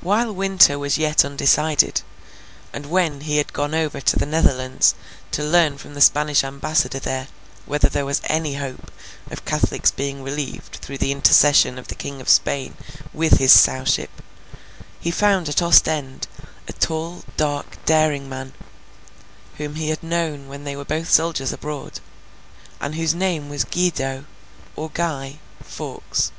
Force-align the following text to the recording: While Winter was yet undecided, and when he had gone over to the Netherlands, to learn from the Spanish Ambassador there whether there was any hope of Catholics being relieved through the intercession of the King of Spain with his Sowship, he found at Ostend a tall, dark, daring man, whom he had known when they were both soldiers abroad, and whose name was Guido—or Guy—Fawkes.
While 0.00 0.32
Winter 0.32 0.78
was 0.78 0.96
yet 0.96 1.26
undecided, 1.26 2.00
and 2.72 2.86
when 2.86 3.20
he 3.20 3.36
had 3.36 3.52
gone 3.52 3.74
over 3.74 4.00
to 4.00 4.18
the 4.18 4.24
Netherlands, 4.24 4.94
to 5.32 5.42
learn 5.44 5.76
from 5.76 5.92
the 5.92 6.00
Spanish 6.00 6.42
Ambassador 6.42 6.98
there 6.98 7.28
whether 7.66 7.90
there 7.90 8.06
was 8.06 8.22
any 8.24 8.54
hope 8.54 8.90
of 9.30 9.44
Catholics 9.44 9.90
being 9.90 10.22
relieved 10.22 10.76
through 10.76 10.96
the 10.96 11.12
intercession 11.12 11.78
of 11.78 11.88
the 11.88 11.94
King 11.94 12.22
of 12.22 12.30
Spain 12.30 12.78
with 13.12 13.36
his 13.36 13.52
Sowship, 13.52 14.08
he 15.00 15.10
found 15.10 15.50
at 15.50 15.60
Ostend 15.60 16.28
a 16.66 16.72
tall, 16.72 17.22
dark, 17.36 17.76
daring 17.84 18.26
man, 18.26 18.54
whom 19.58 19.74
he 19.74 19.90
had 19.90 20.02
known 20.02 20.48
when 20.48 20.64
they 20.64 20.76
were 20.76 20.84
both 20.86 21.10
soldiers 21.12 21.52
abroad, 21.52 22.00
and 22.80 22.94
whose 22.94 23.12
name 23.14 23.50
was 23.50 23.64
Guido—or 23.64 24.90
Guy—Fawkes. 24.94 26.32